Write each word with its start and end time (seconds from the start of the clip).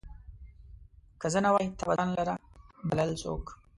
که 1.19 1.27
زه 1.33 1.39
نه 1.45 1.49
وای، 1.53 1.67
تا 1.79 1.83
به 1.89 1.93
ځان 1.99 2.09
لره 2.17 2.35
بلل 2.89 3.11
څوک 3.21 3.43